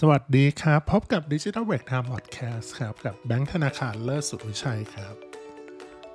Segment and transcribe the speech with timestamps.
[0.00, 5.14] สวัสดีครับ พบกับ Digital Break Time Podcast ครับ กับแบงค์ธนาคารเลิศสุวิชัยครับ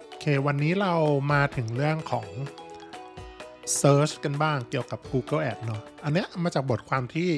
[0.08, 0.94] โอเค วันนี้เรา
[1.33, 2.28] มาถึงเรื่องของ
[3.80, 7.30] Search กันบ้างเกี่ยวกับ Google Ad เนาะอันเนี้ยมาจากบทความที่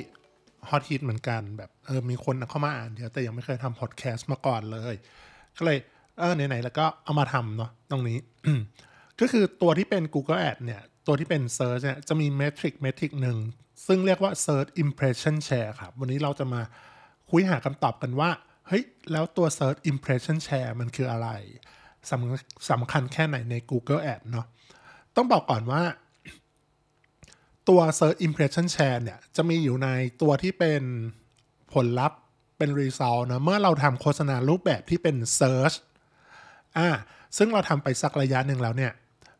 [0.69, 4.95] ฮอตฮิตเหมือนกันแบบเออมีคนเข้ามาอ่านเดียวแต่ยังไม่เคยทำพอดแคสต์มาก่อนเลย
[5.57, 5.77] ก็เลย
[6.19, 8.17] เออไหนๆแล้วก็เอามาทำเนาะตรงนี้
[9.19, 13.37] ก็คือตัวที่เป็น Google Ad เนี่ย ตัวที่เป็น Search เนี่ยจะมีเมทริกเมทริกหนึ่ง
[13.87, 16.61] ซึ่งเรียกว่า Search Impression Share ครับ วันนี้เราจะมา
[17.29, 18.29] คุยหาคำตอบกันว่า
[18.67, 21.29] เฮ้ย แล้วตัว Search Impression Share มันคืออะไร
[22.09, 24.45] สำสำคัญแค่ไหนใน Google Ad เนาะ
[25.15, 25.83] ต้องบอกก่อนว่า
[27.69, 29.89] ตัว Search Impression Share เนี่ย จะมีอยู่ใน
[30.21, 30.83] ตัวที่เป็น
[31.73, 32.19] ผลลัพธ์
[32.57, 35.75] เป็น result นะ เมื่อเราทำโฆษณารูปแบบที่เป็น Search
[36.77, 36.89] อ่า
[37.37, 38.91] ซึ่งเราทำไปสักระยะหนึ่งแล้วเนี่ย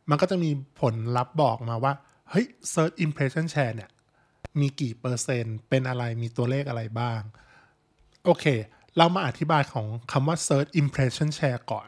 [0.09, 0.51] มันก็จะมี
[0.81, 1.93] ผลลัพธ์บอกมาว่า
[2.29, 3.89] เฮ้ย Search Impression Share เนี่ย
[4.59, 7.21] มีกี่เปอร์เซ็นต์ เป็นอะไรมีตัวเลขอะไรบ้าง
[8.25, 8.45] โอเค
[8.97, 11.87] เรามาอธิบายของคำว่า Search Impression Share ก่อน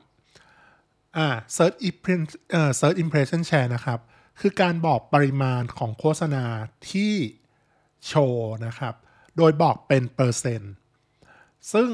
[1.17, 3.99] อ่า Search Impression เอ่อ Search Impression Share นะครับ
[4.39, 6.45] คือการบอกปริมาณของโฆษณา
[6.91, 7.13] ที่
[8.07, 8.93] โชว์นะครับ
[9.37, 10.73] โดยบอกเป็นเปอร์เซ็นต์
[11.73, 11.89] ซึ่ง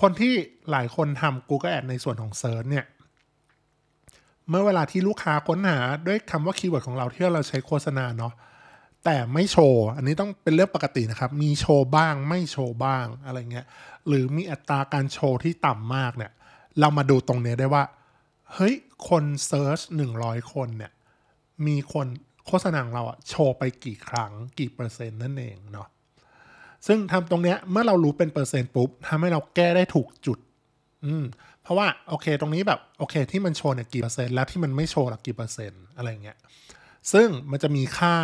[0.00, 0.34] คนที่
[0.70, 2.86] หลายคนทำ Google Ad ในส่วนของ Search เนี่ย
[4.48, 8.32] เมื่อเวลาที่ลูกค้าค้นหาด้วยคำว่า keyword ของเราที่เราใช้โฆษณาเนาะ
[9.04, 13.66] แต่ไม่โชว์ อันนี้ต้องเป็นเรื่องปกตินะครับ มีโชว์บ้างไม่โชว์บ้างอะไรเงี้ย
[14.08, 16.32] หรือมีอัตราการโชว์ที่ต่ำมากเนี่ย
[16.80, 17.84] เรามาดูตรงนี้ได้ว่า
[18.52, 18.74] เฮ้ย
[19.08, 20.92] คน search หนึ่งร้อยคนเนี่ย
[21.66, 22.06] มีคน
[22.46, 25.88] โฆษณาของเราอะโชว์ไปกี่ครั้งกี่เปอร์เซ็นต์นั่นเองเนาะ
[26.86, 30.38] ซึ่งทำตรงเนี้ยเมื่อเรารู้เป็นเปอร์เซ็นต์ปุ๊บทำให้เราแก้ได้ถูกจุด
[31.04, 31.24] อืม
[31.62, 36.38] เพราะว่าโอเค ตรงนี้แบบโอเค ที่มันโชว์เนี่ยกี่เปอร์เซ็นต์แล้วที่มันไม่โชว์ละกี่เปอร์เซ็นต์อะไรเงี้ย
[37.12, 38.16] ซึ่งมันจะมีค่า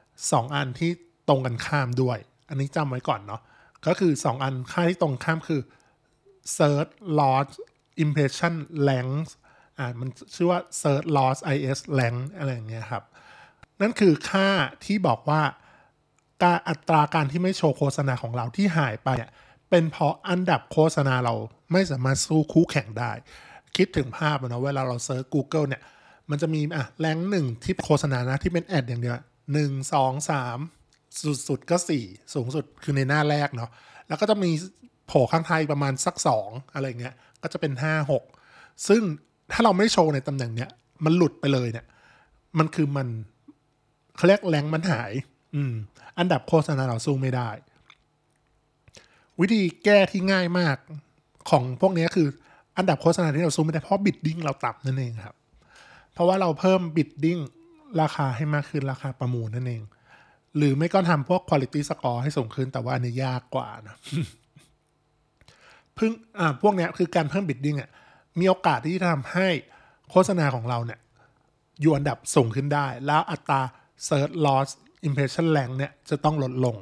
[0.00, 0.90] 2 อันที่
[1.28, 2.18] ตรงกันข้ามด้วย
[2.48, 3.40] อันนี้จำไว้ก่อนเนาะ
[3.86, 5.60] ก็คือ 2 อันค่าที่ตรงข้ามคือ
[6.56, 7.48] search loss
[8.04, 8.54] impression
[8.88, 9.30] length
[9.78, 11.38] อ่ามันชื่อว่า search loss
[11.70, 13.04] is length อะไรอย่างเงี้ยครับ
[13.80, 14.48] นั่นคือค่า
[14.84, 15.42] ที่บอกว่า
[16.42, 19.30] การอัตราการที่ไม่โชว์โฆษณาของเราที่หายไปเนี่ย
[19.70, 21.34] เป็นเพราะอันดับโฆษณาเรา
[21.72, 23.12] ไม่สามารถสู้คู่แข่งได้
[23.76, 25.82] คิดถึงภาพนะเวลาเราเซิร์ช Google เนี่ย
[26.30, 29.14] มันจะมีอะ ranking ที่โฆษณานะที่เป็น ad อย่างเดียว
[29.52, 30.58] หนึ่งสองสาม
[31.20, 33.70] สุดสุดก็สี่สูงสุดคือในหน้าแรกเนาะ
[34.08, 34.50] แล้วก็จะมี
[35.06, 38.24] โผล่ข้างท้ายประมาณสักสองอะไรเงี้ยก็จะเป็นห้าหก
[38.88, 39.02] ซึ่ง
[39.52, 40.70] ถ้าเราไม่โชว์ในตำแหน่งเนี้ย
[41.04, 41.86] มันหลุดไปเลยเนี่ย
[42.58, 43.08] มันคือมัน
[44.16, 45.12] เขาเรียกแรงมันหาย
[45.54, 45.74] อืม
[46.18, 47.50] อันดับโฆษณาเราสู้ไม่ได้
[49.40, 50.76] วิธีแก้ที่ง่ายมาก
[51.48, 52.28] ของพวกนี้คือ
[52.76, 55.36] อันดับโฆษณาที่เราสู้ไม่ได้เพราะบิดดิ้งเราต่ำนั่นเองครับ
[56.12, 57.38] เพราะว่าเราเพิ่มบิดดิ้ง
[58.00, 59.82] ราคาให้มากขึ้นราคาประมูลนั่นเอง
[60.56, 63.96] หรือไม่ก็ทำพวก quality score ให้สูงขึ้นแต่ว่าอันนี้ยากกว่านะ
[65.98, 67.90] พึ่งอ่าพวกนี้คือการเพิ่มบิดดิ้งอะ
[68.38, 69.48] มีโอกาสที่จะทำให้
[70.10, 71.00] โฆษณาของเราเนี่ย
[71.80, 73.60] อยู่อันดับสูงขึ้นได้ แล้วอัตรา
[74.08, 74.68] search loss
[75.08, 76.76] impression rank เนี่ยจะต้องลดลง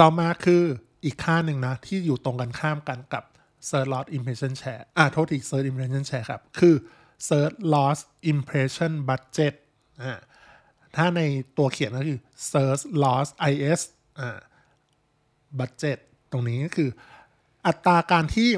[0.00, 0.62] ต่อมาคือ
[1.04, 3.24] อีกค่าหนึ่งนะ ที่อยู่ตรงกันข้ามกันกับ
[3.68, 6.74] search loss impression share อ่าโทษที search impression share ครับ คือ
[7.28, 7.98] search loss
[8.32, 9.54] impression budget
[10.02, 10.18] อ่า
[10.96, 11.20] ถ้าใน
[11.58, 12.20] ตัวเขียนก็คือ
[12.50, 13.26] search lost
[13.70, 13.80] IS
[14.18, 14.38] อ่า
[15.58, 15.98] budget
[16.32, 16.90] ตรงนี้ก็คือ
[17.66, 18.48] อัตราการที่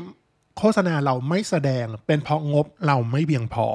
[0.59, 3.69] โฆษณาเราไม่แสดงเป็นเพราะงบเราไม่เพียงพอ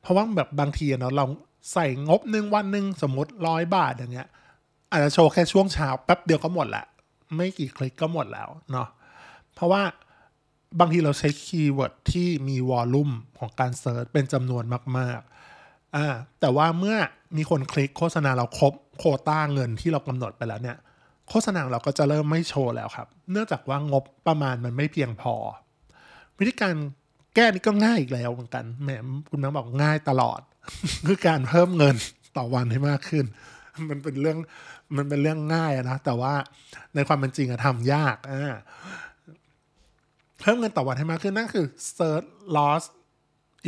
[0.00, 1.26] เพราะว่าแบบบางทีเนาะเรา
[1.72, 4.28] ใส่งบหนึ่งวันหนึ่งสมมติร้อยบาทอย่างเงี้ย
[4.90, 6.84] อาจจะโชว์แค่ช่วงเช้าแป๊บเดียวก็หมดละ
[7.36, 8.88] ไม่กี่คลิกก็หมดแล้วเนาะ
[9.54, 9.82] เพราะว่า
[10.80, 14.64] บางทีเราใช้ keyword ที่มี volume ของการ search เป็นจำนวน
[14.98, 16.06] มากๆอ่า
[16.40, 16.96] แต่ว่าเมื่อ
[17.36, 20.76] มีคนคลิกโฆษณาเราครบโคต้าเงินที่เรากำหนดไปแล้วเนี่ย
[21.28, 25.34] โฆษณาเราก็จะเริ่มไม่โชว์แล้วครับ เนื่องจากว่างบประมาณมันไม่เพียงพอ
[26.38, 26.74] วิธีการ
[27.34, 28.90] แก้นี่ก็ง่ายอีกแล้วเหมือนกันแหม
[29.30, 30.40] คุณน้ำบอกง่ายตลอด
[31.06, 31.96] คือการเพิ่มเงิน
[32.36, 33.24] ต่อวันให้มากขึ้น
[33.90, 34.38] มันเป็นเรื่อง
[34.96, 36.34] มันเป็นเรื่องง่ายนะแต่ว่า
[36.94, 38.54] ในความเป็นจริงอะทำยากอ่า
[40.40, 41.66] เพิ่มเงินต่อวันให้มากขึ้นนั่นคือ
[41.96, 42.26] search
[42.56, 42.82] loss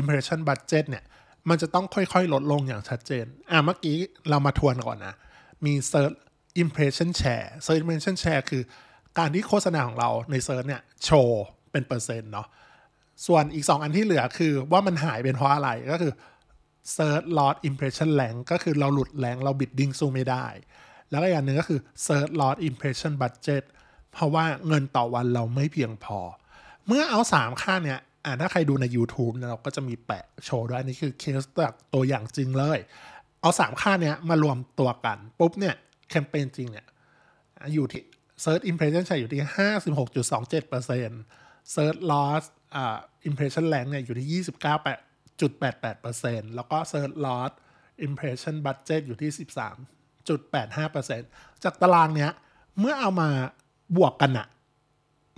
[0.01, 1.05] impression budget เนี่ย
[1.49, 3.97] มันจะต้องค่อยๆ ลดลงอย่างชัดเจน อะเมื่อกี้
[4.31, 5.15] เรามาทวนก่อนนะ
[5.65, 6.17] มี search
[6.63, 8.63] impression share search impression share คือ
[9.19, 12.47] การที่โฆษณาของเราใน search เนี่ย โชว์เป็นเปอร์เซ็นต์เนาะ
[13.27, 16.13] ส่วนอีก 2 อันที่เหลือคือว่ามันหายเป็นเพราะอะไรก็คือ
[16.97, 20.47] search loss impression rank ก็คือเราหลุดแรงเราบิดดิ้งสู้ไม่ได้
[21.11, 23.65] แล้วก็อย่างหนึ่งก็คือ search loss impression budget
[24.13, 26.19] เพราะว่าเงินต่อวันเราไม่เพียงพอ
[26.87, 32.79] เมื่อเอา 3 ค่าเนี่ยอ่าถ้าใครดูใน YouTube เราก็จะมีแปะโชว์ด้วยอันนี้คือเคสจากตัวอย่างจริงเลย
[33.41, 35.75] เอา 3 ค่าเนี้ยมารวมตัวกัน ปุ๊บเนี่ย
[36.11, 36.87] แคมเปญจริงเนี่ย
[37.75, 38.03] อยู่ที่
[38.45, 42.45] Search Impression Share อยู่ที่ 56.27% Search Loss
[42.75, 42.97] อ่า
[43.29, 44.27] Impression Rank เนี่ยอยู่ที่
[45.41, 47.51] 29.88%แล้วก็ Search Loss
[48.07, 49.31] Impression Budget อยู่ที่
[50.29, 52.31] 13.85%จากตารางเนี้ย
[52.81, 53.29] เมื่อเอามา
[53.97, 54.47] บวกกันอะ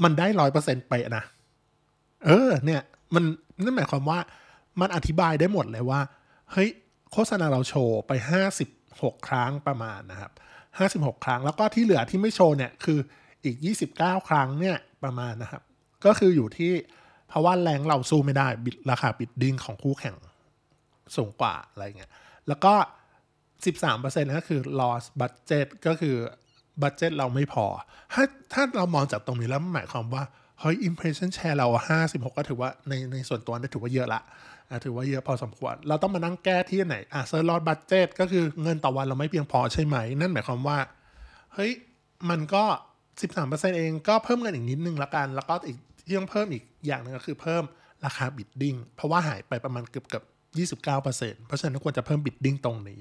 [0.02, 1.24] มันได้ร้อยเปอร์เซ็นต์ไปนะ
[2.26, 2.82] เออ เนี่ย
[3.14, 3.24] มัน
[3.64, 4.18] นั่นหมายความว่า
[4.80, 6.00] มันอธิบายได้หมดเลยว่า
[6.52, 6.68] เฮ้ย
[7.12, 8.12] โฆษณาเราโชว์ไป
[8.70, 10.32] 56 ครั้งประมาณนะครับ
[11.16, 12.98] 56 ครั้ง แล้วก็ที่เหลือที่ไม่โชว์เนี่ย คือ
[13.44, 13.56] อีก
[13.94, 15.62] 29 ครั้งเนี่ย ประมาณนะครับ
[16.04, 16.72] ก็คืออยู่ที่
[17.32, 20.16] เพราะว่าแรงเราสู้ไม่ได้บิดราคาบิดดิ้งของคู่แข่ง
[21.16, 22.10] สูงกว่าอะไรเงี้ย
[22.48, 22.74] แล้วก็
[23.54, 26.16] 13%ก็คือ loss budget ก็คือ
[26.82, 27.66] budget เราไม่พอ
[28.12, 30.22] ถ้าถ้าเรามองจากตรงนี้แล้วหมายความว่า
[30.60, 31.68] เฮ้ย impression share เรา
[32.02, 34.22] 56 ก็ถือว่าในในส่วนตัวนี่ถือว่าเยอะละ
[34.84, 40.78] ถือว่าเยอะพอสมควร เราต้องมานั่งแก้ที่ไหนอะ search loss budget ก็คือเงินต่อวันเราไม่เพียงพอใช่ไหม นั่นหมายความว่า
[41.54, 41.72] เฮ้ย
[42.30, 42.64] มันก็
[43.20, 47.64] 13%เองก็เพิ่มเงินอีกนิดนึงละกัน แล้วก็อีกที่นึงเพิ่มอีก อย่างหนึ่งก็คือเพิ่ม
[48.04, 50.24] ราคาบิดดิ้งเพราะว่าหายไปประมาณเกือบเกือบ
[50.82, 53.00] 29%เพราะฉะนั้นควรจะเพิ่มบิดดิ้งตรงนี้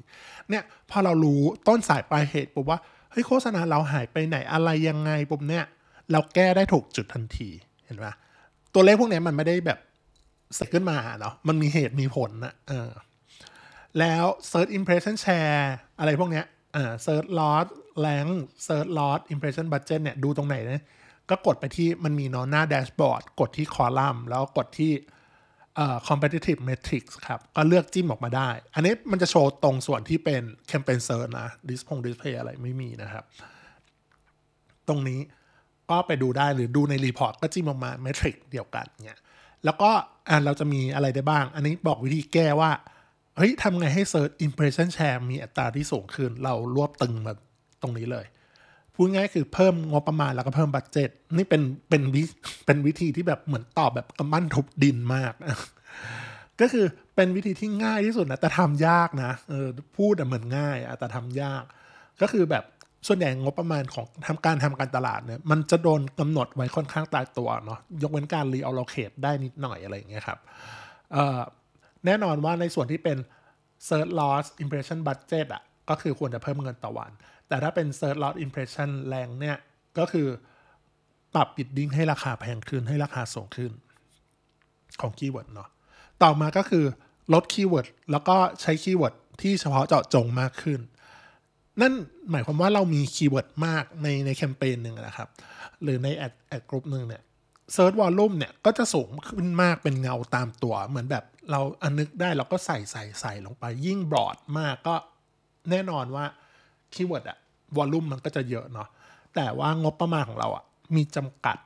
[0.50, 2.80] เนี่ยพอเรารู้ต้นสายปลายเหตุปุ๊บว่า
[3.12, 5.66] เฮ้ยโฆษณาเราหายไปไหนอะไรยังไงปุ๊บเนี่ย
[6.12, 7.50] เราแก้ได้ถูกจุดทันที
[7.86, 8.08] เห็นไหม
[8.74, 9.80] ตัวเลขพวกนี้มันไม่ได้แบบ
[10.56, 12.90] เสกขึ้นมาเนาะมันมีเหตุมีผลนะเออ
[14.00, 15.64] แล้ว search impression share
[16.00, 16.46] อะไรพวกเนี้ย
[16.76, 17.68] อ่า search loss
[18.06, 18.32] rank
[18.68, 20.84] search loss impression budget เนี่ยดูตรงไหนนะ
[21.32, 24.92] ก็กดไปที่มันมีเนาะหน้า dashboard กดที่คอลัมน์แล้วกดที่
[26.08, 30.42] competitive metrics ครับ ก็เลือกจิ้มออกมาได้ อันนี้มันจะโชว์ตรงส่วนที่เป็น
[30.72, 33.24] campaign search นะดิสพง display อะไรไม่มีนะครับ
[34.88, 35.20] ตรงนี้
[35.90, 39.20] ก็ไปดูได้หรือดูใน report ก็จิ้มออกมา metric เดียวกันเนี่ย
[39.66, 39.92] แล้วก็
[40.30, 42.72] อ่าเราจะมีอะไรได้บ้าง อันนี้บอกวิธีแก้ว่า
[43.38, 47.34] เฮ้ยทำไงให้ search impression share มีอัตราที่สูงขึ้น เรารวบตึงมา
[47.82, 48.26] ตรงนี้เลย
[48.96, 52.24] พูดง่ายคือเพิ่มงบประมาณแล้วก็เพิ่มบัตเจ็ตนี่เป็นเป็นวิ
[52.66, 55.60] เป็นวิธีที่แบบเหมือนตอบแบบกำมั่นทุบดินมากนะ
[56.62, 56.86] ก็คือ
[57.16, 59.68] เป็นวิธีที่ง่ายที่สุดนะแต่ทำยากนะเออ
[59.98, 61.64] พูดเหมือนง่ายแต่ทำยาก
[62.22, 62.64] ก็คือแบบ
[63.08, 70.40] ส่วนใหญ่งบประมาณของทำการทำการตลาดเนี่ยมันจะโดนกำหนดไว้ค่อนข้างตายตัวเนาะยกเว้นการรีเอ l ลเค e ได้นิดหน่อยอะไรอย่างเงี้ยครับ
[72.06, 73.18] แน่นอนว่าในส่วนที่เป็น
[73.88, 77.12] search loss impression budget อะก็คือควรจะเพิ่มเงินต่อวัน
[77.52, 79.58] แต่ถ้าเป็น Search Loss Impression Rank เนี่ย
[79.98, 80.28] ก็คือ
[81.36, 83.72] ปรับ bidding ให้ราคาแพงขึ้นให้ราคาสูงขึ้น
[85.02, 85.70] ของ keyword เนาะ
[86.24, 86.86] ต่อมาก็คือ
[87.34, 90.80] ลด keyword แล้วก็ใช้ keyword ที่เฉพาะเจาะจงมากขึ้น
[91.82, 91.94] นั่น
[92.32, 95.30] หมายความว่าเรามี keyword มากในในแคมเปญหนึ่งนะครับ
[95.84, 97.22] หรือใน ad ad กลุ่มหนึ่งเนี่ย
[97.74, 104.96] search volume เนี่ยก็จะสูงขึ้นมากเป็นเงาตามตัว เหมือนแบบเรานึกได้เราก็ใส่ใส่ใส่ลงไปยิ่ง broad มากก็
[105.70, 106.26] แน่นอนว่า
[106.94, 107.38] keyword อะ
[107.78, 108.88] volume มันก็จะเยอะเนาะ
[109.36, 110.64] แต่ว่างบประมาณของเราอะ
[110.96, 111.58] มีจำกัด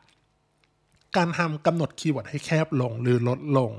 [1.18, 3.72] การทำกำหนด keyword ให้แคบลงหรือลดลง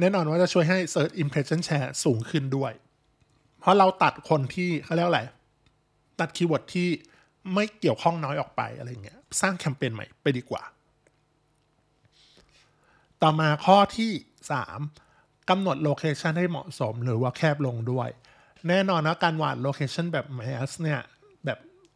[0.00, 2.72] แน่นอนว่าจะช่วยให้ Search Impression Share สูงขึ้นด้วย
[3.60, 5.22] เพราะเราตัดคนที่เขาเรียกอะไร
[6.20, 6.88] ตัด keyword ที่
[7.54, 10.62] ไม่เกี่ยวข้องน้อยออกไปอะไรเงี้ย สร้างแคมเปญใหม่ไปดีกว่า
[13.22, 14.12] ต่อมาข้อที่
[14.80, 18.08] 3กำหนด location ให้เหมาะสมหรือว่าแคบลงด้วย
[18.68, 21.00] แน่นอนนะการหว่าน location แบบ mass เนี่ย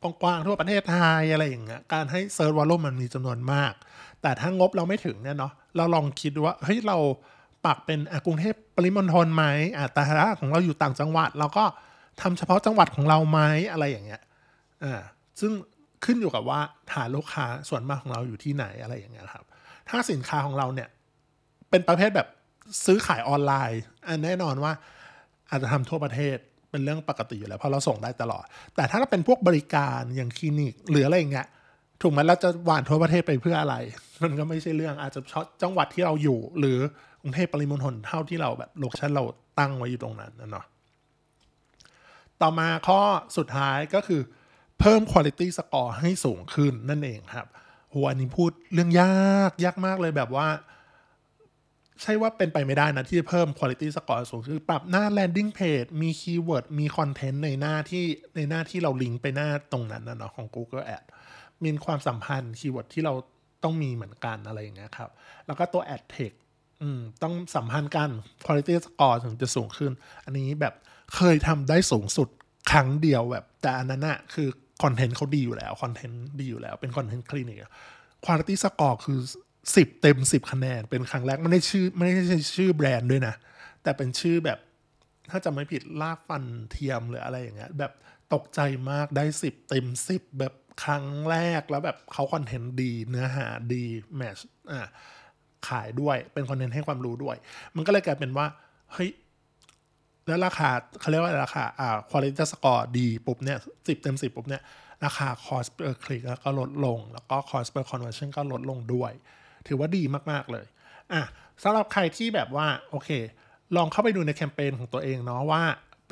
[0.03, 3.73] กว้างๆทั่วประเทศไทยอะไรอย่างเงี้ยการให้ search volume มันมีจำนวนมาก
[4.23, 6.99] แต่ถ้างบเราไม่ถึงเนี่ยเนาะเราลองคิดว่าเฮ้ยเรา
[7.67, 9.45] ปักเป็นกรุงเทพปริมณฑลไหม
[9.77, 11.65] อ่าแต่ถ้าของเราอยู่ต่างจังหวัด เราก็
[12.21, 13.41] ทำเฉพาะจังหวัดของเราไหม
[13.73, 14.23] อะไรอย่างเงี้ย
[14.85, 15.01] อ่า
[15.41, 15.53] ซึ่ง
[16.05, 16.61] ขึ้นอยู่กับว่า
[16.93, 19.45] ฐานลูกค้าส่วนมากของเราอยู่ที่ไหนอะไรอย่างเงี้ยครับ
[19.89, 20.89] ถ้าสินค้าของเราเนี่ย
[21.71, 22.29] เป็นประเภทแบบ
[22.85, 24.73] ซื้อขายออนไลน์ อันแน่นอนว่า
[25.51, 26.37] อาจจะทำทั่วประเทศ
[26.73, 28.45] เป็นเรื่องปกติอยู่แล้วเพราะเราส่งได้ตลอด
[28.77, 31.49] แต่ถ้าเราเป็นพวกบริการอย่างคลินิกหรืออะไรอย่างเงี้ย
[32.03, 33.75] ถูกไหมเราจะหว่านทั่วประเทศไปเพื่ออะไร
[34.23, 36.79] มันก็ไม่ใช่เรื่องอาจจะเฉพาะจังหวัดที่เราอยู่ หรือ
[37.23, 39.25] กรุงเทพปริมณฑลเท่าที่เราแบบ location เรา
[39.59, 40.65] ตั้งไว้อยู่ตรงนั้นนะเนาะ
[42.43, 43.01] ต่อมาข้อ
[43.37, 44.21] สุดท้ายก็คือ
[44.81, 47.47] เพิ่มคุณภาพสกอร์ให้สูงขึ้นนั่นเองครับ
[47.91, 50.47] โหอันนี้พูดเรื่องยากยากมากเลยแบบว่า
[52.01, 58.05] ใช่ว่าเป็นไปไม่ได้นะ ที่จะเพิ่ม quality score สูงคือปรับหน้า landing page มี keyword มี content ในหน้าที่
[58.37, 61.05] ในหน้าที่เราลิงก์ไปหน้าตรงนั้นนะเนาะของ Google Ad
[61.63, 63.15] มีความสัมพันธ์ keyword ที่เรา
[63.63, 65.11] ต้องมีเหมือนกันอะไรอย่างเงี้ยครับ
[65.47, 66.33] แล้วก็ตัว ad text
[66.83, 68.11] อืมต้องสัมพันธ์กัน
[68.45, 69.93] quality score ถึงจะสูงขึ้น
[70.25, 70.75] อันนี้แบบ
[71.17, 72.29] เคยทำได้สูงสุด
[72.71, 74.49] ครั้งเดียวแบบ แต่อันนั้นอะคือ
[74.83, 77.59] content เขาดีอยู่แล้ว content ดีอยู่แล้วเป็น content คลินิก
[78.25, 79.19] คุณภาพสกอร์คือ
[79.77, 83.35] สิบเต็มสิบคะแนน เป็นครั้งแรก ไม่ได้ชื่อไม่ได้ใช่ชื่อแบรนด์ด้วยนะ
[83.83, 84.59] แต่เป็นชื่อแบบ
[85.31, 87.93] ถ้าจำไม่ผิดรากฟันเทียมหรืออะไรอย่างเงี้ยแบบ
[88.35, 90.53] ตกใจมากได้สิบเต็มสิบแบบ
[90.85, 93.85] ครั้งแรกแล้วแบบเขา content ดี เนื้อหาดี
[94.17, 94.39] แมช
[94.71, 94.87] อ่า
[95.69, 97.37] ขายด้วยเป็นคอนเทนต์ให้ความรู้ด้วย
[97.77, 98.47] มันก็เลยกลายเป็นว่า
[98.93, 99.11] เฮ้ย
[100.27, 104.63] แล้วราคาเขาเรียกว่าราคาอ่าคุณภาพสกอร์ดีปุ๊บเนี่ยสิบเต็มสิบปุ๊บเนี่ย
[105.05, 109.13] ราคา cost per click ก็ลดลง แล้วก็ cost per conversion ก็ลดลงด้วย
[109.69, 110.67] ถือว่าดีมากๆเลย
[111.13, 111.23] อะ
[111.63, 113.11] สำหรับใครที่แบบว่าโอเค
[113.77, 115.63] ลองเข้าไปดูในแคมเปญของตัวเองเนาะว่า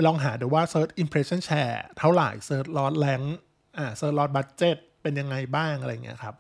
[0.06, 3.26] ลองหาดูว่า search impression share เท่าไหร่ search loss rank
[3.78, 6.34] อ่า search Lot budget เป็นยังไงบ้างอะไรเงี้ยครับ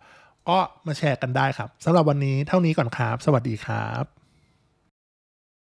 [0.48, 4.19] ก็มาแชร์กันได้ครับสำหรับวันนี้เท่านี้ก่อนครับ สวัสดีครับ